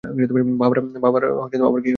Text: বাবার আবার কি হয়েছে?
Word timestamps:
বাবার 0.61 0.79
আবার 0.99 1.21
কি 1.51 1.57
হয়েছে? 1.63 1.89